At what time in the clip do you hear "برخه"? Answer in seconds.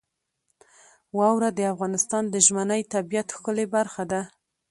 3.75-4.03